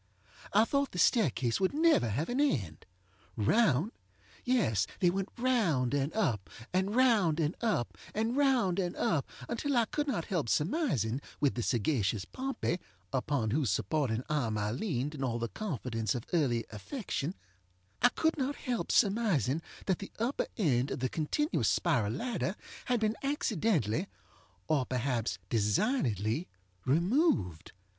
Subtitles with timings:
[0.51, 2.87] I thought the staircase would never have an end.
[3.35, 3.91] Round!
[4.43, 9.77] Yes, they went round and up, and round and up and round and up, until
[9.77, 12.79] I could not help surmising, with the sagacious Pompey,
[13.13, 17.35] upon whose supporting arm I leaned in all the confidence of early affectionŌĆöI
[18.15, 22.55] could not help surmising that the upper end of the continuous spiral ladder
[22.85, 24.07] had been accidentally,
[24.67, 26.47] or perhaps designedly,
[26.85, 27.71] removed.